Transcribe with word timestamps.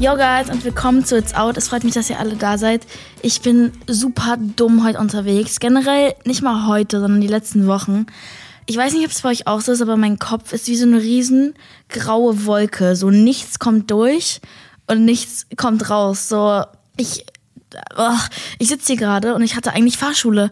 Yo 0.00 0.16
guys 0.16 0.48
und 0.48 0.64
willkommen 0.64 1.04
zu 1.04 1.18
It's 1.18 1.34
Out. 1.34 1.58
Es 1.58 1.68
freut 1.68 1.84
mich, 1.84 1.92
dass 1.92 2.08
ihr 2.08 2.18
alle 2.18 2.34
da 2.34 2.56
seid. 2.56 2.86
Ich 3.20 3.42
bin 3.42 3.70
super 3.86 4.38
dumm 4.38 4.82
heute 4.82 4.98
unterwegs. 4.98 5.60
Generell 5.60 6.14
nicht 6.24 6.40
mal 6.40 6.66
heute, 6.66 7.00
sondern 7.00 7.20
die 7.20 7.26
letzten 7.26 7.66
Wochen. 7.66 8.06
Ich 8.64 8.78
weiß 8.78 8.94
nicht, 8.94 9.04
ob 9.04 9.10
es 9.10 9.20
bei 9.20 9.28
euch 9.28 9.46
auch 9.46 9.60
so 9.60 9.72
ist, 9.72 9.82
aber 9.82 9.98
mein 9.98 10.18
Kopf 10.18 10.54
ist 10.54 10.68
wie 10.68 10.76
so 10.76 10.86
eine 10.86 11.02
riesen 11.02 11.52
graue 11.90 12.46
Wolke. 12.46 12.96
So 12.96 13.10
nichts 13.10 13.58
kommt 13.58 13.90
durch 13.90 14.40
und 14.86 15.04
nichts 15.04 15.46
kommt 15.58 15.90
raus. 15.90 16.30
So 16.30 16.64
ich, 16.96 17.26
oh, 17.98 18.18
ich 18.58 18.68
sitze 18.68 18.94
hier 18.94 18.96
gerade 18.96 19.34
und 19.34 19.42
ich 19.42 19.54
hatte 19.54 19.74
eigentlich 19.74 19.98
Fahrschule. 19.98 20.50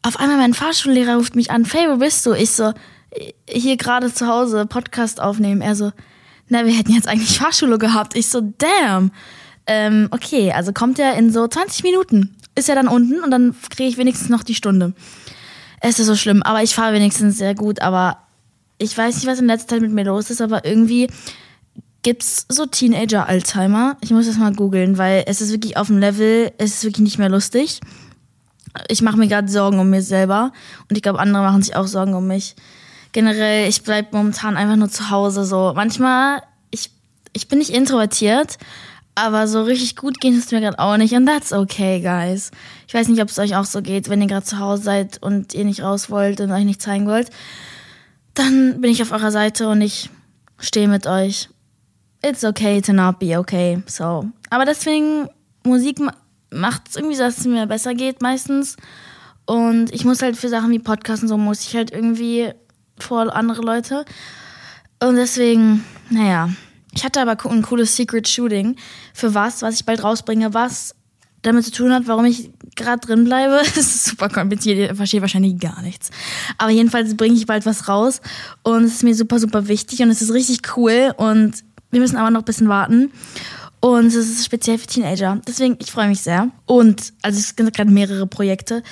Auf 0.00 0.18
einmal 0.18 0.38
mein 0.38 0.54
Fahrschullehrer 0.54 1.16
ruft 1.16 1.36
mich 1.36 1.50
an. 1.50 1.66
Faye, 1.66 1.90
wo 1.90 1.98
bist 1.98 2.24
du? 2.24 2.32
Ich 2.32 2.52
so, 2.52 2.72
hier 3.46 3.76
gerade 3.76 4.10
zu 4.14 4.26
Hause 4.26 4.64
Podcast 4.64 5.20
aufnehmen. 5.20 5.60
Er 5.60 5.76
so, 5.76 5.92
na, 6.48 6.64
wir 6.64 6.72
hätten 6.72 6.92
jetzt 6.92 7.08
eigentlich 7.08 7.38
Fahrschule 7.38 7.78
gehabt. 7.78 8.16
Ich 8.16 8.28
so, 8.28 8.40
damn. 8.58 9.10
Ähm, 9.66 10.08
okay, 10.12 10.52
also 10.52 10.72
kommt 10.72 10.98
er 10.98 11.14
in 11.14 11.32
so 11.32 11.46
20 11.46 11.82
Minuten. 11.82 12.36
Ist 12.54 12.68
er 12.68 12.74
dann 12.74 12.88
unten 12.88 13.20
und 13.20 13.30
dann 13.30 13.54
kriege 13.70 13.88
ich 13.88 13.98
wenigstens 13.98 14.28
noch 14.28 14.42
die 14.42 14.54
Stunde. 14.54 14.94
Es 15.80 15.98
ist 15.98 16.06
so 16.06 16.16
schlimm, 16.16 16.42
aber 16.42 16.62
ich 16.62 16.74
fahre 16.74 16.94
wenigstens 16.94 17.36
sehr 17.36 17.54
gut. 17.54 17.82
Aber 17.82 18.18
ich 18.78 18.96
weiß 18.96 19.16
nicht, 19.16 19.26
was 19.26 19.40
in 19.40 19.46
letzter 19.46 19.68
Zeit 19.68 19.82
mit 19.82 19.92
mir 19.92 20.04
los 20.04 20.30
ist, 20.30 20.40
aber 20.40 20.64
irgendwie 20.64 21.08
gibt's 22.02 22.46
so 22.48 22.66
Teenager-Alzheimer. 22.66 23.96
Ich 24.00 24.10
muss 24.10 24.26
das 24.26 24.38
mal 24.38 24.52
googeln, 24.52 24.96
weil 24.96 25.24
es 25.26 25.40
ist 25.40 25.50
wirklich 25.50 25.76
auf 25.76 25.88
dem 25.88 25.98
Level, 25.98 26.52
es 26.58 26.74
ist 26.74 26.84
wirklich 26.84 27.02
nicht 27.02 27.18
mehr 27.18 27.28
lustig. 27.28 27.80
Ich 28.88 29.02
mache 29.02 29.16
mir 29.16 29.26
gerade 29.26 29.48
Sorgen 29.48 29.80
um 29.80 29.90
mir 29.90 30.02
selber 30.02 30.52
und 30.88 30.96
ich 30.96 31.02
glaube, 31.02 31.18
andere 31.18 31.42
machen 31.42 31.62
sich 31.62 31.74
auch 31.74 31.86
Sorgen 31.86 32.14
um 32.14 32.28
mich 32.28 32.54
generell, 33.16 33.66
ich 33.66 33.82
bleib 33.82 34.12
momentan 34.12 34.58
einfach 34.58 34.76
nur 34.76 34.90
zu 34.90 35.08
Hause. 35.08 35.46
So 35.46 35.72
manchmal, 35.74 36.42
ich, 36.70 36.90
ich 37.32 37.48
bin 37.48 37.60
nicht 37.60 37.70
introvertiert, 37.70 38.58
aber 39.14 39.48
so 39.48 39.62
richtig 39.62 39.96
gut 39.96 40.20
geht 40.20 40.34
es 40.34 40.52
mir 40.52 40.60
gerade 40.60 40.78
auch 40.78 40.98
nicht. 40.98 41.14
Und 41.14 41.24
that's 41.24 41.50
okay, 41.50 42.02
guys. 42.02 42.50
Ich 42.86 42.92
weiß 42.92 43.08
nicht, 43.08 43.22
ob 43.22 43.30
es 43.30 43.38
euch 43.38 43.56
auch 43.56 43.64
so 43.64 43.80
geht, 43.80 44.10
wenn 44.10 44.20
ihr 44.20 44.26
gerade 44.28 44.44
zu 44.44 44.58
Hause 44.58 44.82
seid 44.82 45.22
und 45.22 45.54
ihr 45.54 45.64
nicht 45.64 45.82
raus 45.82 46.10
wollt 46.10 46.42
und 46.42 46.52
euch 46.52 46.66
nicht 46.66 46.82
zeigen 46.82 47.06
wollt. 47.06 47.30
Dann 48.34 48.82
bin 48.82 48.90
ich 48.90 49.00
auf 49.00 49.12
eurer 49.12 49.30
Seite 49.30 49.70
und 49.70 49.80
ich 49.80 50.10
stehe 50.58 50.86
mit 50.86 51.06
euch. 51.06 51.48
It's 52.22 52.44
okay 52.44 52.82
to 52.82 52.92
not 52.92 53.18
be 53.18 53.38
okay. 53.38 53.82
So. 53.86 54.26
Aber 54.50 54.66
deswegen, 54.66 55.30
Musik 55.64 56.00
macht 56.50 56.90
es 56.90 56.96
irgendwie 56.96 57.16
so, 57.16 57.22
dass 57.22 57.38
es 57.38 57.46
mir 57.46 57.66
besser 57.66 57.94
geht 57.94 58.20
meistens. 58.20 58.76
Und 59.46 59.90
ich 59.94 60.04
muss 60.04 60.20
halt 60.20 60.36
für 60.36 60.50
Sachen 60.50 60.70
wie 60.70 60.80
Podcasts 60.80 61.22
und 61.22 61.28
so, 61.30 61.38
muss 61.38 61.66
ich 61.66 61.74
halt 61.74 61.92
irgendwie 61.92 62.52
vor 62.98 63.34
andere 63.34 63.62
Leute. 63.62 64.04
Und 65.02 65.16
deswegen, 65.16 65.84
naja. 66.10 66.50
Ich 66.92 67.04
hatte 67.04 67.20
aber 67.20 67.36
ein 67.50 67.62
cooles 67.62 67.94
Secret 67.94 68.26
Shooting 68.26 68.76
für 69.12 69.34
was, 69.34 69.60
was 69.60 69.74
ich 69.74 69.84
bald 69.84 70.02
rausbringe, 70.02 70.54
was 70.54 70.94
damit 71.42 71.64
zu 71.64 71.70
tun 71.70 71.92
hat, 71.92 72.06
warum 72.06 72.24
ich 72.24 72.50
gerade 72.74 73.06
drin 73.06 73.24
bleibe. 73.24 73.60
Das 73.74 73.76
ist 73.76 74.04
super 74.06 74.28
kompliziert, 74.28 74.78
ihr 74.78 74.94
versteht 74.94 75.20
wahrscheinlich 75.20 75.58
gar 75.58 75.82
nichts. 75.82 76.10
Aber 76.56 76.70
jedenfalls 76.70 77.16
bringe 77.16 77.36
ich 77.36 77.46
bald 77.46 77.66
was 77.66 77.88
raus 77.88 78.22
und 78.62 78.84
es 78.84 78.94
ist 78.94 79.02
mir 79.02 79.14
super, 79.14 79.38
super 79.38 79.68
wichtig 79.68 80.00
und 80.00 80.08
es 80.08 80.22
ist 80.22 80.32
richtig 80.32 80.76
cool 80.76 81.12
und 81.18 81.62
wir 81.90 82.00
müssen 82.00 82.16
aber 82.16 82.30
noch 82.30 82.40
ein 82.40 82.46
bisschen 82.46 82.68
warten. 82.68 83.12
Und 83.80 84.06
es 84.06 84.16
ist 84.16 84.44
speziell 84.44 84.78
für 84.78 84.86
Teenager. 84.86 85.40
Deswegen, 85.46 85.76
ich 85.80 85.92
freue 85.92 86.08
mich 86.08 86.20
sehr. 86.20 86.50
Und, 86.64 87.12
also 87.22 87.38
es 87.38 87.54
sind 87.56 87.72
gerade 87.74 87.90
mehrere 87.90 88.26
Projekte. 88.26 88.82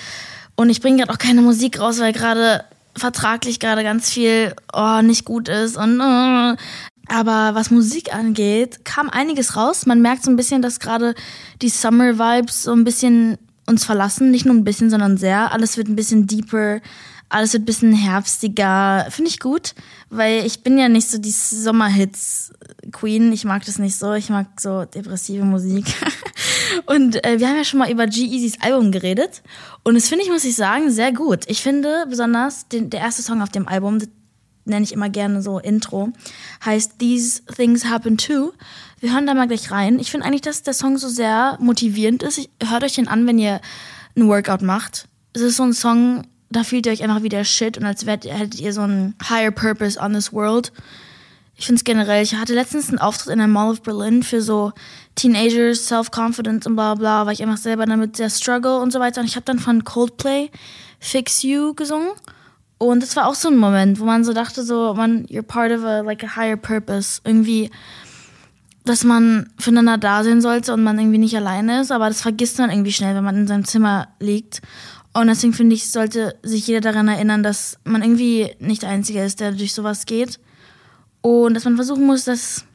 Und 0.55 0.71
ich 0.71 0.81
bringe 0.81 0.99
gerade 0.99 1.13
auch 1.13 1.19
keine 1.19 1.43
Musik 1.43 1.81
raus, 1.81 1.99
weil 1.99 2.13
gerade 2.13 2.65
vertraglich 2.97 3.61
gerade 3.61 3.83
ganz 3.83 4.11
viel 4.11 4.55
oh, 4.73 5.01
nicht 5.03 5.25
gut 5.25 5.49
ist 5.49 5.77
und 5.77 6.01
uh. 6.01 6.57
aber 7.09 7.55
was 7.55 7.71
Musik 7.71 8.15
angeht, 8.15 8.85
kam 8.85 9.11
einiges 9.11 9.57
raus. 9.57 9.87
Man 9.87 10.01
merkt 10.01 10.25
so 10.25 10.31
ein 10.31 10.37
bisschen, 10.37 10.63
dass 10.63 10.81
gerade 10.81 11.15
die 11.61 11.69
Summer 11.69 12.19
Vibes 12.19 12.63
so 12.63 12.73
ein 12.73 12.85
bisschen 12.85 13.39
uns 13.67 13.85
verlassen, 13.85 14.31
nicht 14.31 14.47
nur 14.47 14.55
ein 14.55 14.65
bisschen, 14.65 14.91
sondern 14.91 15.17
sehr. 15.17 15.53
Alles 15.53 15.77
wird 15.77 15.89
ein 15.89 15.97
bisschen 15.97 16.27
deeper, 16.27 16.81
alles 17.29 17.53
wird 17.53 17.63
ein 17.63 17.67
bisschen 17.67 17.95
herbstiger. 17.95 19.07
Finde 19.11 19.31
ich 19.31 19.41
gut, 19.41 19.75
weil 20.11 20.45
ich 20.47 20.63
bin 20.63 20.79
ja 20.79 20.89
nicht 20.89 21.11
so 21.11 21.19
die 21.19 21.31
Sommerhits 21.31 22.53
Queen. 22.93 23.33
Ich 23.33 23.45
mag 23.45 23.65
das 23.65 23.79
nicht 23.79 23.97
so. 23.97 24.13
Ich 24.13 24.29
mag 24.29 24.61
so 24.61 24.85
depressive 24.85 25.45
Musik. 25.45 25.87
Und 26.87 27.25
äh, 27.25 27.39
wir 27.39 27.49
haben 27.49 27.57
ja 27.57 27.65
schon 27.65 27.79
mal 27.79 27.91
über 27.91 28.07
G-Eazys 28.07 28.61
Album 28.61 28.93
geredet. 28.93 29.43
Und 29.83 29.95
das 29.95 30.09
finde 30.09 30.25
ich, 30.25 30.31
muss 30.31 30.45
ich 30.45 30.57
sagen, 30.57 30.91
sehr 30.91 31.13
gut. 31.13 31.45
Ich 31.47 31.63
finde 31.63 32.07
besonders 32.09 32.69
den, 32.69 32.91
der 32.91 33.01
erste 33.01 33.23
Song 33.23 33.43
auf 33.43 33.51
dem 33.51 33.69
Album, 33.69 33.99
nenne 34.65 34.85
ich 34.85 34.93
immer 34.93 35.11
gerne 35.11 35.43
so 35.43 35.59
Intro, 35.59 36.11
heißt 36.65 36.99
These 36.99 37.43
Things 37.55 37.85
Happen 37.85 38.17
Too. 38.17 38.53
Wir 39.01 39.13
hören 39.13 39.27
da 39.27 39.35
mal 39.35 39.47
gleich 39.47 39.71
rein. 39.71 39.99
Ich 39.99 40.11
finde 40.11 40.27
eigentlich, 40.27 40.41
dass 40.41 40.63
der 40.63 40.75
Song 40.75 40.97
so 40.97 41.09
sehr 41.09 41.59
motivierend 41.61 42.23
ist. 42.23 42.39
Ich, 42.39 42.51
hört 42.67 42.85
euch 42.85 42.95
den 42.95 43.09
an, 43.09 43.27
wenn 43.27 43.39
ihr 43.39 43.61
ein 44.17 44.29
Workout 44.29 44.63
macht. 44.63 45.09
Es 45.33 45.43
ist 45.43 45.57
so 45.57 45.65
ein 45.65 45.75
Song, 45.75 46.27
da 46.51 46.65
fühlt 46.65 46.87
ihr 46.87 46.93
euch 46.93 47.03
einfach 47.03 47.23
wie 47.23 47.29
der 47.29 47.45
Shit 47.45 47.77
und 47.77 47.85
als 47.85 48.07
wärt, 48.07 48.25
hättet 48.25 48.61
ihr 48.61 48.73
so 48.73 48.83
einen 48.83 49.15
higher 49.29 49.51
purpose 49.51 50.01
on 50.01 50.13
this 50.13 50.33
world. 50.33 50.73
Ich 51.57 51.67
finde 51.67 51.79
es 51.79 51.85
generell, 51.85 52.23
ich 52.23 52.35
hatte 52.35 52.55
letztens 52.55 52.89
einen 52.89 52.99
Auftritt 52.99 53.33
in 53.33 53.39
der 53.39 53.47
Mall 53.49 53.71
of 53.71 53.83
Berlin 53.83 54.23
für 54.23 54.43
so 54.43 54.73
Teenagers, 55.15 55.87
Self-Confidence 55.87 56.67
und 56.67 56.75
bla 56.75 56.95
bla, 56.95 57.27
weil 57.27 57.35
ich 57.35 57.43
einfach 57.43 57.59
selber 57.59 57.87
damit 57.87 58.17
sehr 58.17 58.31
struggle 58.31 58.79
und 58.79 58.93
so 58.93 58.99
weiter. 58.99 59.21
Und 59.21 59.29
ich 59.29 59.37
habe 59.37 59.45
dann 59.45 59.61
von 59.61 59.85
Coldplay 59.85 60.51
Fix 60.99 61.43
You 61.43 61.75
gesungen. 61.75 62.09
Und 62.79 63.03
das 63.03 63.15
war 63.15 63.29
auch 63.29 63.37
so 63.37 63.49
ein 63.49 63.57
Moment, 63.57 64.01
wo 64.01 64.05
man 64.05 64.25
so 64.25 64.33
dachte, 64.33 64.65
so, 64.65 64.95
man, 64.95 65.27
you're 65.27 65.43
part 65.43 65.71
of 65.71 65.85
a, 65.85 66.01
like 66.01 66.25
a 66.25 66.37
higher 66.37 66.57
purpose. 66.57 67.21
Irgendwie, 67.25 67.71
dass 68.85 69.05
man 69.05 69.49
füreinander 69.59 69.97
da 69.97 70.25
sein 70.25 70.41
sollte 70.41 70.75
und 70.75 70.83
man 70.83 70.99
irgendwie 70.99 71.19
nicht 71.19 71.37
alleine 71.37 71.81
ist, 71.81 71.93
aber 71.93 72.09
das 72.09 72.21
vergisst 72.21 72.59
man 72.59 72.71
irgendwie 72.71 72.93
schnell, 72.93 73.15
wenn 73.15 73.25
man 73.25 73.37
in 73.37 73.47
seinem 73.47 73.65
Zimmer 73.65 74.09
liegt. 74.19 74.61
Und 75.13 75.29
deswegen 75.29 75.53
finde 75.53 75.77
ich, 75.77 75.93
sollte 75.93 76.37
sich 76.43 76.67
jeder 76.67 76.81
daran 76.81 77.07
erinnern, 77.07 77.45
dass 77.45 77.79
man 77.85 78.03
irgendwie 78.03 78.51
nicht 78.59 78.83
der 78.83 78.91
Einzige 78.91 79.23
ist, 79.23 79.39
der 79.39 79.53
durch 79.53 79.73
sowas 79.73 80.07
geht. 80.07 80.41
Und 81.25 81.55
dass 81.55 81.65
man 81.65 81.77
versuchen 81.77 82.05
muss, 82.05 82.25
dass 82.25 82.67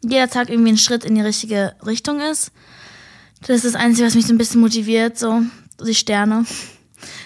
jeder 0.00 0.30
Tag 0.30 0.48
irgendwie 0.48 0.70
ein 0.70 0.78
Schritt 0.78 1.04
in 1.04 1.16
die 1.16 1.22
richtige 1.22 1.74
Richtung 1.84 2.20
ist. 2.20 2.52
Das 3.40 3.56
ist 3.56 3.64
das 3.64 3.74
Einzige, 3.74 4.06
was 4.06 4.14
mich 4.14 4.28
so 4.28 4.32
ein 4.32 4.38
bisschen 4.38 4.60
motiviert, 4.60 5.18
so 5.18 5.42
die 5.84 5.96
Sterne. 5.96 6.46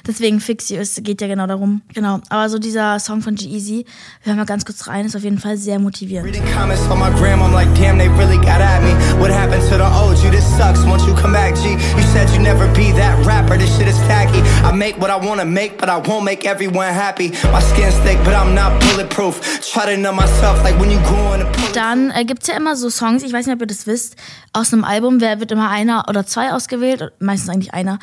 Deswegen 0.06 0.40
Fix 0.40 0.68
You, 0.68 0.78
es 0.78 1.00
geht 1.02 1.20
ja 1.20 1.26
genau 1.26 1.46
darum. 1.46 1.82
Genau. 1.94 2.20
Aber 2.28 2.48
so 2.48 2.58
dieser 2.58 2.98
Song 3.00 3.22
von 3.22 3.34
G-Eazy, 3.34 3.84
wir 4.22 4.30
hören 4.30 4.38
mal 4.38 4.46
ganz 4.46 4.64
kurz 4.64 4.86
rein, 4.86 5.06
ist 5.06 5.16
auf 5.16 5.22
jeden 5.22 5.38
Fall 5.38 5.56
sehr 5.56 5.78
motivierend. 5.78 6.26
Reading 6.28 6.44
comments 6.54 6.82
on 6.90 6.98
my 6.98 7.10
gram, 7.18 7.40
I'm 7.40 7.52
like, 7.52 7.68
damn, 7.74 7.98
they 7.98 8.08
really 8.08 8.38
got 8.38 8.60
at 8.60 8.82
me. 8.82 8.92
What 9.20 9.30
happened 9.30 9.62
to 9.70 9.76
the 9.76 9.88
old 10.00 10.18
you? 10.22 10.30
This 10.30 10.44
sucks. 10.56 10.84
Once 10.84 11.06
you 11.06 11.14
come 11.14 11.32
back, 11.32 11.54
G, 11.56 11.72
you 11.72 12.02
said 12.12 12.28
you 12.30 12.40
never 12.40 12.66
be 12.74 12.92
that 12.92 13.14
rapper. 13.24 13.56
This 13.56 13.74
shit 13.76 13.88
is 13.88 13.98
tacky. 14.06 14.40
I 14.64 14.72
make 14.72 14.96
what 14.98 15.10
I 15.10 15.16
wanna 15.16 15.44
make, 15.44 15.78
but 15.78 15.88
I 15.88 15.98
won't 15.98 16.24
make 16.24 16.46
everyone 16.46 16.92
happy. 16.92 17.30
My 17.52 17.60
skin's 17.60 17.96
thick, 18.04 18.18
but 18.24 18.34
I'm 18.34 18.54
not 18.54 18.80
bulletproof. 18.80 19.40
Try 19.72 19.94
to 19.94 19.96
know 19.96 20.12
myself 20.12 20.62
like 20.62 20.78
when 20.78 20.90
you 20.90 21.00
go 21.00 21.34
in 21.34 21.42
a 21.42 21.48
Dann 21.74 22.10
äh, 22.10 22.24
gibt's 22.24 22.46
ja 22.46 22.56
immer 22.56 22.76
so 22.76 22.90
Songs, 22.90 23.22
ich 23.22 23.32
weiß 23.32 23.46
nicht, 23.46 23.54
ob 23.54 23.60
ihr 23.60 23.66
das 23.66 23.86
wisst, 23.86 24.16
aus 24.52 24.72
einem 24.72 24.84
Album, 24.84 25.20
wer 25.20 25.40
wird 25.40 25.52
immer 25.52 25.68
einer 25.70 26.06
oder 26.08 26.26
zwei 26.26 26.52
ausgewählt, 26.52 27.12
meistens 27.18 27.50
eigentlich 27.50 27.74
einer, 27.74 27.98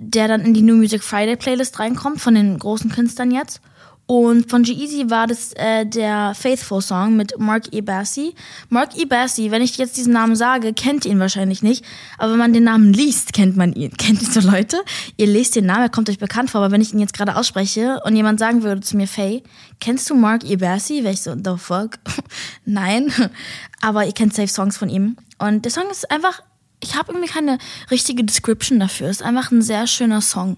der 0.00 0.28
dann 0.28 0.40
in 0.40 0.54
die 0.54 0.62
New 0.62 0.76
Music 0.76 1.04
Friday 1.04 1.36
Playlist 1.36 1.78
reinkommt, 1.78 2.20
von 2.20 2.34
den 2.34 2.58
großen 2.58 2.90
Künstlern 2.90 3.30
jetzt. 3.30 3.60
Und 4.06 4.50
von 4.50 4.64
G-Eazy 4.64 5.08
war 5.08 5.28
das 5.28 5.52
äh, 5.52 5.86
der 5.86 6.34
Faithful 6.34 6.82
Song 6.82 7.14
mit 7.14 7.38
Mark 7.38 7.66
E. 7.70 7.80
Bassi. 7.80 8.34
Mark 8.68 8.98
E. 8.98 9.04
Bassi, 9.04 9.52
wenn 9.52 9.62
ich 9.62 9.78
jetzt 9.78 9.96
diesen 9.96 10.12
Namen 10.12 10.34
sage, 10.34 10.72
kennt 10.72 11.04
ihr 11.04 11.12
ihn 11.12 11.20
wahrscheinlich 11.20 11.62
nicht. 11.62 11.84
Aber 12.18 12.32
wenn 12.32 12.40
man 12.40 12.52
den 12.52 12.64
Namen 12.64 12.92
liest, 12.92 13.32
kennt 13.32 13.56
man 13.56 13.72
ihn. 13.72 13.92
Kennt 13.98 14.20
ihr 14.20 14.28
so 14.28 14.40
Leute? 14.40 14.78
Ihr 15.16 15.28
lest 15.28 15.54
den 15.54 15.66
Namen, 15.66 15.82
er 15.82 15.90
kommt 15.90 16.10
euch 16.10 16.18
bekannt 16.18 16.50
vor. 16.50 16.60
Aber 16.60 16.72
wenn 16.72 16.80
ich 16.80 16.92
ihn 16.92 16.98
jetzt 16.98 17.14
gerade 17.14 17.36
ausspreche 17.36 18.00
und 18.04 18.16
jemand 18.16 18.40
sagen 18.40 18.64
würde 18.64 18.80
zu 18.80 18.96
mir, 18.96 19.06
Faye, 19.06 19.44
kennst 19.78 20.10
du 20.10 20.16
Mark 20.16 20.42
E. 20.42 20.56
Bassi? 20.56 21.04
Wäre 21.04 21.14
ich 21.14 21.22
so, 21.22 21.36
the 21.36 21.56
fuck? 21.56 21.98
Nein. 22.64 23.12
Aber 23.80 24.06
ihr 24.06 24.12
kennt 24.12 24.34
safe 24.34 24.48
Songs 24.48 24.76
von 24.76 24.88
ihm. 24.88 25.18
Und 25.38 25.64
der 25.64 25.70
Song 25.70 25.88
ist 25.88 26.10
einfach 26.10 26.42
ich 26.82 26.96
habe 26.96 27.12
irgendwie 27.12 27.28
keine 27.28 27.58
richtige 27.90 28.24
Description 28.24 28.80
dafür. 28.80 29.08
Es 29.08 29.20
ist 29.20 29.26
einfach 29.26 29.50
ein 29.50 29.62
sehr 29.62 29.86
schöner 29.86 30.20
Song. 30.20 30.56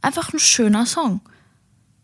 Einfach 0.00 0.32
ein 0.32 0.38
schöner 0.38 0.86
Song. 0.86 1.20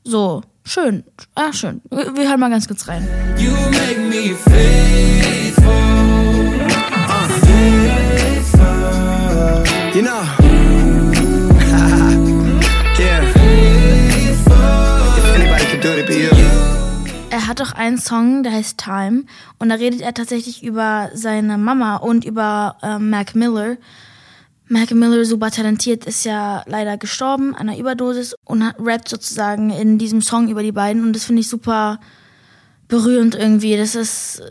So, 0.04 0.42
schön. 0.64 1.04
Ah, 1.34 1.52
schön. 1.52 1.82
Wir, 1.90 2.16
wir 2.16 2.28
hören 2.28 2.40
mal 2.40 2.50
ganz 2.50 2.66
kurz 2.66 2.88
rein. 2.88 3.06
You 3.38 3.52
make 3.70 4.00
me 4.00 4.34
faithful. 4.34 5.64
Uh, 7.08 7.28
faithful. 7.46 8.74
You 9.94 10.02
know. 10.02 10.37
Hat 17.48 17.60
auch 17.60 17.72
einen 17.72 17.98
Song, 17.98 18.42
der 18.42 18.52
heißt 18.52 18.78
Time. 18.78 19.24
Und 19.58 19.70
da 19.70 19.76
redet 19.76 20.00
er 20.00 20.14
tatsächlich 20.14 20.62
über 20.62 21.10
seine 21.14 21.58
Mama 21.58 21.96
und 21.96 22.24
über 22.24 22.76
äh, 22.82 22.98
Mac 22.98 23.34
Miller. 23.34 23.76
Mac 24.68 24.90
Miller, 24.90 25.24
super 25.24 25.50
talentiert, 25.50 26.04
ist 26.04 26.24
ja 26.24 26.62
leider 26.66 26.98
gestorben 26.98 27.54
an 27.54 27.68
einer 27.68 27.78
Überdosis 27.78 28.34
und 28.44 28.64
hat 28.64 28.76
rappt 28.78 29.08
sozusagen 29.08 29.70
in 29.70 29.96
diesem 29.96 30.20
Song 30.20 30.48
über 30.48 30.62
die 30.62 30.72
beiden. 30.72 31.02
Und 31.02 31.14
das 31.14 31.24
finde 31.24 31.40
ich 31.40 31.48
super 31.48 31.98
berührend 32.86 33.34
irgendwie. 33.34 33.78
Das 33.78 33.94
ist, 33.94 34.42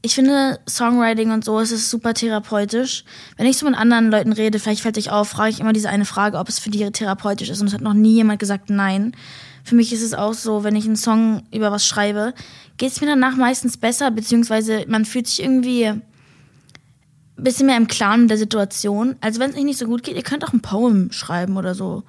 ich 0.00 0.14
finde 0.14 0.58
Songwriting 0.66 1.30
und 1.32 1.44
so, 1.44 1.60
es 1.60 1.72
ist 1.72 1.90
super 1.90 2.14
therapeutisch. 2.14 3.04
Wenn 3.36 3.46
ich 3.46 3.58
so 3.58 3.66
mit 3.66 3.76
anderen 3.76 4.10
Leuten 4.10 4.32
rede, 4.32 4.58
vielleicht 4.58 4.80
fällt 4.80 4.96
euch 4.96 5.10
auf, 5.10 5.28
frage 5.28 5.50
ich 5.50 5.60
immer 5.60 5.74
diese 5.74 5.90
eine 5.90 6.06
Frage, 6.06 6.38
ob 6.38 6.48
es 6.48 6.58
für 6.58 6.70
die 6.70 6.90
therapeutisch 6.90 7.50
ist. 7.50 7.60
Und 7.60 7.66
es 7.66 7.74
hat 7.74 7.82
noch 7.82 7.94
nie 7.94 8.14
jemand 8.14 8.38
gesagt 8.38 8.70
nein. 8.70 9.14
Für 9.70 9.76
mich 9.76 9.92
ist 9.92 10.02
es 10.02 10.14
auch 10.14 10.34
so, 10.34 10.64
wenn 10.64 10.74
ich 10.74 10.84
einen 10.84 10.96
Song 10.96 11.44
über 11.54 11.70
was 11.70 11.86
schreibe, 11.86 12.34
geht 12.76 12.90
es 12.90 13.00
mir 13.00 13.06
danach 13.06 13.36
meistens 13.36 13.76
besser, 13.76 14.10
beziehungsweise 14.10 14.84
man 14.88 15.04
fühlt 15.04 15.28
sich 15.28 15.40
irgendwie 15.40 15.86
ein 15.86 16.02
bisschen 17.36 17.66
mehr 17.66 17.76
im 17.76 17.86
Klaren 17.86 18.26
der 18.26 18.36
Situation. 18.36 19.14
Also 19.20 19.38
wenn 19.38 19.50
es 19.50 19.56
euch 19.56 19.62
nicht 19.62 19.78
so 19.78 19.86
gut 19.86 20.02
geht, 20.02 20.16
ihr 20.16 20.24
könnt 20.24 20.44
auch 20.44 20.52
ein 20.52 20.60
Poem 20.60 21.12
schreiben 21.12 21.56
oder 21.56 21.76
so. 21.76 22.02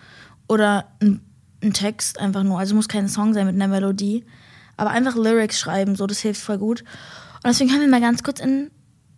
Oder 0.48 0.88
ein, 1.02 1.22
ein 1.62 1.72
Text 1.72 2.19
einfach 2.19 2.42
nur. 2.42 2.58
Also 2.58 2.74
muss 2.74 2.88
kein 2.88 3.08
Song 3.08 3.36
sein 3.36 3.46
mit 3.46 3.54
einer 3.54 3.68
Melodie. 3.68 4.25
Aber 4.75 4.90
einfach 4.90 5.16
Lyrics 5.16 5.60
schreiben, 5.60 5.96
so, 5.96 6.08
das 6.08 6.18
hilft 6.18 6.42
voll 6.42 6.58
gut. 6.58 6.81
Und 7.44 7.46
deswegen 7.46 7.69
hören 7.69 7.81
wir 7.81 7.90
mal 7.90 8.02
ganz 8.02 8.24
kurz 8.24 8.40
in 8.40 8.72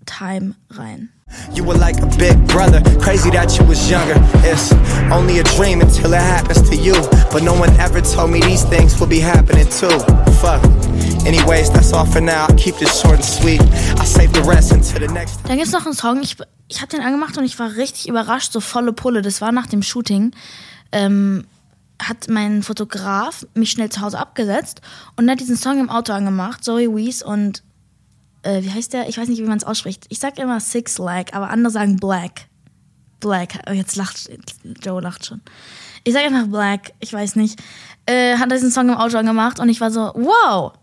Time 0.05 0.55
rein. 0.69 1.07
You 1.53 1.63
were 1.63 1.77
like 1.77 2.01
a 2.01 2.07
big 2.17 2.47
brother, 2.47 2.81
crazy 2.99 3.29
that 3.31 3.57
you 3.57 3.65
was 3.65 3.89
younger. 3.89 4.15
It's 4.43 4.71
only 5.11 5.39
a 5.39 5.43
dream 5.43 5.81
until 5.81 6.13
it 6.13 6.21
happens 6.21 6.67
to 6.69 6.75
you. 6.75 6.93
But 7.31 7.43
no 7.43 7.53
one 7.53 7.69
ever 7.79 8.01
told 8.01 8.31
me 8.31 8.39
these 8.41 8.63
things 8.63 8.99
will 8.99 9.07
be 9.07 9.19
happening 9.19 9.67
too. 9.69 9.99
Fuck. 10.41 10.63
Anyways, 11.25 11.69
that's 11.71 11.93
all 11.93 12.05
for 12.05 12.21
now. 12.21 12.47
I'll 12.47 12.57
keep 12.57 12.75
this 12.75 12.99
short 12.99 13.15
and 13.15 13.25
sweet. 13.25 13.61
I'll 13.97 14.05
save 14.05 14.33
the 14.33 14.41
rest 14.41 14.71
until 14.71 14.99
the 15.07 15.13
next. 15.13 15.39
Dann 15.47 15.57
gibt's 15.57 15.71
noch 15.71 15.85
einen 15.85 15.95
Song. 15.95 16.21
Ich, 16.21 16.37
ich 16.67 16.81
habe 16.81 16.89
den 16.89 17.01
angemacht 17.01 17.37
und 17.37 17.45
ich 17.45 17.57
war 17.59 17.75
richtig 17.75 18.09
überrascht, 18.09 18.51
so 18.51 18.59
volle 18.59 18.93
Pulle. 18.93 19.21
Das 19.21 19.39
war 19.39 19.51
nach 19.51 19.67
dem 19.67 19.83
Shooting. 19.83 20.31
Ähm, 20.91 21.45
hat 22.01 22.27
mein 22.29 22.63
Fotograf 22.63 23.45
mich 23.53 23.71
schnell 23.71 23.89
zu 23.89 24.01
Hause 24.01 24.19
abgesetzt 24.19 24.81
und 25.15 25.29
hat 25.29 25.39
diesen 25.39 25.55
Song 25.55 25.79
im 25.79 25.89
Auto 25.89 26.13
angemacht, 26.13 26.63
Zoe 26.63 26.93
Wees 26.93 27.21
und 27.23 27.63
äh, 28.43 28.61
wie 28.61 28.71
heißt 28.71 28.93
der? 28.93 29.09
Ich 29.09 29.17
weiß 29.17 29.27
nicht, 29.27 29.39
wie 29.39 29.47
man 29.47 29.57
es 29.57 29.63
ausspricht. 29.63 30.05
Ich 30.09 30.19
sag 30.19 30.37
immer 30.37 30.59
Six 30.59 30.97
Lag, 30.97 31.33
aber 31.33 31.49
andere 31.49 31.71
sagen 31.71 31.97
Black. 31.97 32.47
Black. 33.19 33.59
Oh, 33.69 33.73
jetzt 33.73 33.95
lacht 33.95 34.29
Joe 34.81 35.01
lacht 35.01 35.25
schon. 35.25 35.41
Ich 36.03 36.13
sag 36.13 36.25
einfach 36.25 36.47
Black, 36.47 36.93
ich 36.99 37.13
weiß 37.13 37.37
nicht. 37.37 37.61
Äh, 38.05 38.37
hat 38.37 38.51
diesen 38.51 38.71
Song 38.71 38.89
im 38.89 38.95
Auto 38.95 39.17
angemacht 39.17 39.59
und 39.59 39.69
ich 39.69 39.79
war 39.79 39.89
so, 39.89 40.11
wow, 40.15 40.73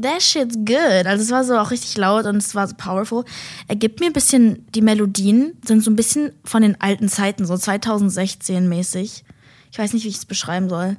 that 0.00 0.20
shit's 0.20 0.56
good. 0.56 1.06
Also 1.06 1.22
es 1.22 1.30
war 1.30 1.44
so 1.44 1.56
auch 1.56 1.70
richtig 1.70 1.96
laut 1.96 2.26
und 2.26 2.36
es 2.36 2.54
war 2.54 2.66
so 2.66 2.74
powerful. 2.76 3.24
Er 3.68 3.76
gibt 3.76 4.00
mir 4.00 4.06
ein 4.06 4.12
bisschen, 4.12 4.66
die 4.74 4.82
Melodien 4.82 5.56
sind 5.64 5.84
so 5.84 5.90
ein 5.90 5.96
bisschen 5.96 6.32
von 6.44 6.62
den 6.62 6.80
alten 6.80 7.08
Zeiten, 7.08 7.46
so 7.46 7.56
2016 7.56 8.68
mäßig. 8.68 9.24
Ich 9.70 9.78
weiß 9.78 9.92
nicht, 9.92 10.04
wie 10.04 10.08
ich 10.08 10.16
es 10.16 10.26
beschreiben 10.26 10.68
soll. 10.68 10.96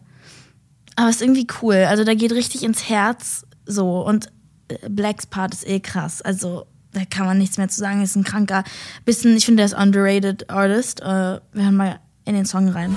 Aber 0.95 1.09
es 1.09 1.17
ist 1.17 1.21
irgendwie 1.21 1.47
cool. 1.61 1.85
Also 1.89 2.05
da 2.05 2.13
geht 2.13 2.31
richtig 2.31 2.63
ins 2.63 2.87
Herz 2.87 3.45
so 3.65 4.05
und 4.05 4.31
Blacks 4.89 5.25
Part 5.25 5.53
ist 5.53 5.67
eh 5.67 5.79
krass. 5.79 6.21
Also 6.21 6.65
da 6.93 7.01
kann 7.05 7.25
man 7.25 7.37
nichts 7.37 7.57
mehr 7.57 7.67
zu 7.67 7.79
sagen. 7.79 8.01
Ist 8.01 8.15
ein 8.15 8.23
kranker, 8.23 8.63
bisschen, 9.03 9.35
ich 9.35 9.45
finde, 9.45 9.57
der 9.57 9.65
ist 9.65 9.77
underrated 9.77 10.49
Artist. 10.49 11.01
Äh, 11.01 11.05
wir 11.05 11.41
hören 11.53 11.75
mal 11.75 11.99
in 12.25 12.35
den 12.35 12.45
Song 12.45 12.69
rein. 12.69 12.95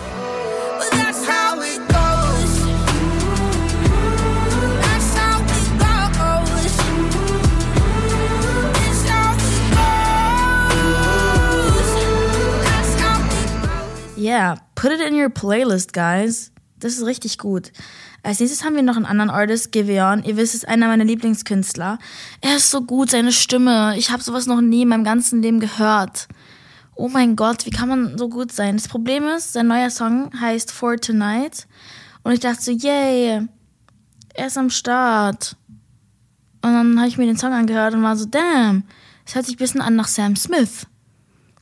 Yeah, 14.17 14.57
put 14.75 14.91
it 14.91 15.01
in 15.01 15.15
your 15.15 15.31
playlist, 15.31 15.93
guys. 15.93 16.51
Das 16.81 16.95
ist 16.95 17.07
richtig 17.07 17.39
gut. 17.39 17.73
Als 18.29 18.41
nächstes 18.41 18.63
haben 18.63 18.77
wir 18.77 18.83
noch 18.83 18.97
einen 18.97 19.07
anderen 19.07 19.31
Artist, 19.31 19.73
Giveon. 19.73 20.23
Ihr 20.23 20.37
wisst, 20.37 20.55
ist 20.55 20.69
einer 20.69 20.87
meiner 20.89 21.07
Lieblingskünstler. 21.07 21.99
Er 22.43 22.57
ist 22.57 22.71
so 22.71 22.83
gut, 22.83 23.11
seine 23.11 23.33
Stimme. 23.33 23.95
Ich 23.97 24.11
habe 24.11 24.23
sowas 24.23 24.45
noch 24.45 24.61
nie 24.61 24.83
in 24.83 24.89
meinem 24.89 25.03
ganzen 25.03 25.41
Leben 25.41 25.61
gehört. 25.61 26.29
Oh 26.95 27.09
mein 27.09 27.37
Gott, 27.37 27.65
wie 27.65 27.71
kann 27.71 27.89
man 27.89 28.19
so 28.19 28.29
gut 28.29 28.53
sein? 28.53 28.77
Das 28.77 28.87
Problem 28.87 29.27
ist, 29.29 29.55
sein 29.55 29.69
neuer 29.69 29.89
Song 29.89 30.31
heißt 30.39 30.71
For 30.73 30.99
Tonight. 30.99 31.67
Und 32.23 32.33
ich 32.33 32.41
dachte 32.41 32.61
so, 32.61 32.71
yay, 32.71 33.49
er 34.35 34.47
ist 34.47 34.59
am 34.59 34.69
Start. 34.69 35.57
Und 36.61 36.75
dann 36.75 36.99
habe 36.99 37.09
ich 37.09 37.17
mir 37.17 37.25
den 37.25 37.39
Song 37.39 37.55
angehört 37.55 37.95
und 37.95 38.03
war 38.03 38.15
so, 38.15 38.27
damn, 38.27 38.83
es 39.25 39.37
hört 39.37 39.47
sich 39.47 39.55
ein 39.55 39.59
bisschen 39.59 39.81
an 39.81 39.97
nach 39.97 40.09
Sam 40.09 40.37
Smith. 40.37 40.87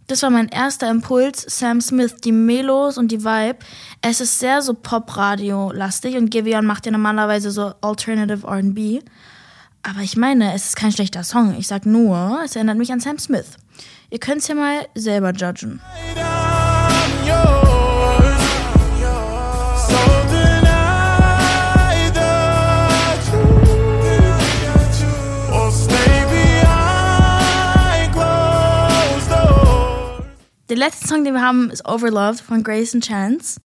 Das 0.07 0.23
war 0.23 0.31
mein 0.31 0.49
erster 0.49 0.89
Impuls. 0.89 1.45
Sam 1.49 1.81
Smith, 1.81 2.17
die 2.23 2.33
Melos 2.33 2.97
und 2.97 3.11
die 3.11 3.25
Vibe. 3.25 3.59
Es 4.03 4.21
ist 4.21 4.39
sehr 4.39 4.63
so 4.63 4.75
Pop-Radio-lastig 4.75 6.17
und 6.17 6.31
Giveon 6.31 6.65
macht 6.65 6.87
ja 6.87 6.93
normalerweise 6.93 7.51
so 7.51 7.73
Alternative 7.81 8.47
RB. 8.47 9.03
Aber 9.83 10.01
ich 10.01 10.17
meine, 10.17 10.55
es 10.55 10.69
ist 10.69 10.77
kein 10.77 10.93
schlechter 10.93 11.25
Song. 11.25 11.57
Ich 11.59 11.67
sag 11.67 11.87
nur, 11.87 12.41
es 12.45 12.55
erinnert 12.55 12.79
mich 12.79 12.93
an 12.93 13.01
Sam 13.01 13.19
Smith. 13.19 13.57
Ihr 14.11 14.21
könnt 14.21 14.43
es 14.43 14.49
ja 14.49 14.55
mal 14.55 14.87
selber 14.95 15.33
judgen. 15.33 15.81
Der 30.69 30.77
letzte 30.77 31.07
Song, 31.07 31.23
den 31.23 31.35
wir 31.35 31.43
haben, 31.43 31.71
ist 31.71 31.87
Overloved 31.87 32.41
von 32.41 32.65
Grace 32.65 32.93
and 32.93 33.07
Chance. 33.07 33.61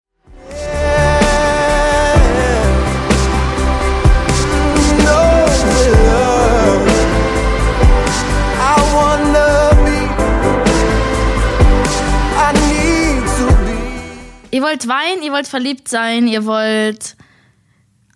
Ihr 14.51 14.61
wollt 14.61 14.87
weinen, 14.89 15.23
ihr 15.23 15.31
wollt 15.31 15.47
verliebt 15.47 15.87
sein, 15.87 16.27
ihr 16.27 16.45
wollt 16.45 17.15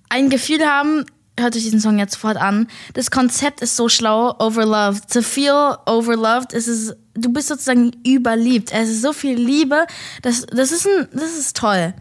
ein 0.09 0.29
Gefühl 0.29 0.67
haben, 0.67 1.05
hört 1.39 1.55
euch 1.55 1.63
diesen 1.63 1.79
Song 1.79 1.99
jetzt 1.99 2.15
sofort 2.15 2.35
an. 2.35 2.67
Das 2.95 3.11
Konzept 3.11 3.61
ist 3.61 3.77
so 3.77 3.87
schlau, 3.87 4.35
overloved. 4.39 5.09
To 5.09 5.21
feel 5.21 5.77
overloved 5.85 6.51
ist 6.51 6.67
es, 6.67 6.93
du 7.15 7.31
bist 7.31 7.47
sozusagen 7.47 7.91
überliebt. 8.05 8.71
Es 8.73 8.89
ist 8.89 9.01
so 9.01 9.13
viel 9.13 9.37
Liebe. 9.37 9.85
Das, 10.21 10.45
das, 10.45 10.71
ist, 10.71 10.87
ein, 10.87 11.07
das 11.11 11.37
ist 11.37 11.55
toll. 11.55 11.93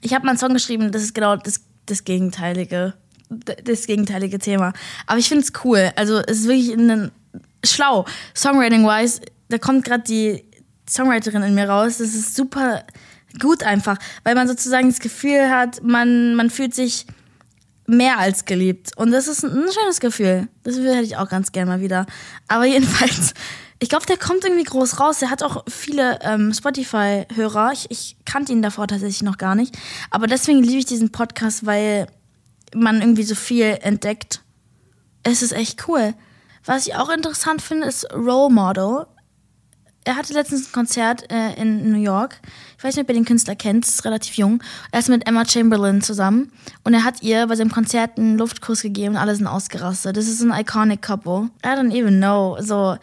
Ich 0.00 0.14
habe 0.14 0.24
mal 0.24 0.30
einen 0.30 0.38
Song 0.38 0.52
geschrieben, 0.52 0.92
das 0.92 1.02
ist 1.02 1.14
genau 1.14 1.36
das, 1.36 1.60
das 1.86 2.04
gegenteilige, 2.04 2.94
das 3.28 3.86
gegenteilige 3.86 4.38
Thema. 4.38 4.72
Aber 5.06 5.18
ich 5.18 5.28
finde 5.28 5.44
es 5.44 5.52
cool. 5.64 5.92
Also 5.96 6.18
es 6.26 6.40
ist 6.40 6.48
wirklich 6.48 6.72
ein, 6.72 7.10
schlau. 7.64 8.04
Songwriting-wise, 8.36 9.20
da 9.48 9.58
kommt 9.58 9.84
gerade 9.84 10.04
die 10.04 10.44
Songwriterin 10.88 11.42
in 11.42 11.54
mir 11.54 11.68
raus. 11.68 11.98
Das 11.98 12.14
ist 12.14 12.34
super 12.34 12.84
gut 13.38 13.62
einfach, 13.62 13.98
weil 14.24 14.34
man 14.34 14.48
sozusagen 14.48 14.88
das 14.88 15.00
Gefühl 15.00 15.50
hat, 15.50 15.82
man, 15.82 16.34
man 16.34 16.50
fühlt 16.50 16.74
sich 16.74 17.06
mehr 17.86 18.18
als 18.18 18.44
geliebt. 18.44 18.96
Und 18.96 19.10
das 19.10 19.28
ist 19.28 19.44
ein, 19.44 19.50
ein 19.50 19.72
schönes 19.72 20.00
Gefühl. 20.00 20.48
Das 20.62 20.76
hätte 20.76 21.02
ich 21.02 21.16
auch 21.16 21.28
ganz 21.28 21.52
gerne 21.52 21.70
mal 21.70 21.80
wieder. 21.80 22.06
Aber 22.46 22.64
jedenfalls, 22.66 23.34
ich 23.80 23.88
glaube, 23.88 24.06
der 24.06 24.16
kommt 24.16 24.44
irgendwie 24.44 24.64
groß 24.64 25.00
raus. 25.00 25.20
Der 25.20 25.30
hat 25.30 25.42
auch 25.42 25.64
viele 25.68 26.18
ähm, 26.22 26.52
Spotify-Hörer. 26.52 27.72
Ich, 27.72 27.90
ich 27.90 28.16
kannte 28.24 28.52
ihn 28.52 28.62
davor 28.62 28.88
tatsächlich 28.88 29.22
noch 29.22 29.38
gar 29.38 29.54
nicht. 29.54 29.76
Aber 30.10 30.26
deswegen 30.26 30.62
liebe 30.62 30.78
ich 30.78 30.86
diesen 30.86 31.12
Podcast, 31.12 31.64
weil 31.64 32.06
man 32.74 33.00
irgendwie 33.00 33.22
so 33.22 33.34
viel 33.34 33.78
entdeckt. 33.82 34.42
Es 35.22 35.42
ist 35.42 35.52
echt 35.52 35.88
cool. 35.88 36.14
Was 36.64 36.86
ich 36.86 36.96
auch 36.96 37.08
interessant 37.08 37.62
finde, 37.62 37.86
ist 37.86 38.12
Role 38.12 38.52
Model 38.52 39.06
er 40.08 40.16
hatte 40.16 40.32
letztens 40.32 40.68
ein 40.68 40.72
Konzert 40.72 41.30
äh, 41.30 41.52
in 41.60 41.92
New 41.92 42.00
York. 42.00 42.40
Ich 42.78 42.82
weiß 42.82 42.96
nicht, 42.96 43.02
ob 43.02 43.10
ihr 43.10 43.14
den 43.14 43.26
Künstler 43.26 43.54
kennt, 43.54 43.86
ist 43.86 44.06
relativ 44.06 44.38
jung. 44.38 44.62
Er 44.90 45.00
ist 45.00 45.10
mit 45.10 45.28
Emma 45.28 45.46
Chamberlain 45.46 46.00
zusammen 46.00 46.50
und 46.82 46.94
er 46.94 47.04
hat 47.04 47.22
ihr 47.22 47.46
bei 47.46 47.56
seinem 47.56 47.70
Konzert 47.70 48.16
einen 48.16 48.38
Luftkuss 48.38 48.80
gegeben 48.80 49.16
und 49.16 49.20
alle 49.20 49.36
sind 49.36 49.46
ausgerastet. 49.46 50.16
Das 50.16 50.26
ist 50.26 50.40
ein 50.40 50.50
iconic 50.50 51.02
couple. 51.02 51.50
I 51.62 51.68
don't 51.68 51.94
even 51.94 52.16
know. 52.16 52.56
So. 52.60 52.96